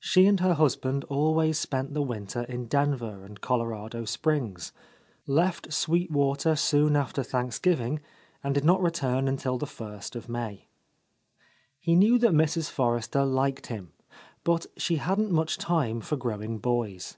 [0.00, 4.72] She and her husband always spent the winter in Denver and Colorado Springs,—
[5.28, 8.00] left Sweet Water soon after Thanksgiving
[8.42, 10.66] and did not return until the first of May.
[11.78, 12.70] He knew that Mrs.
[12.72, 13.92] Forrester liked him,
[14.42, 17.16] but she hadn't much time for growing boys.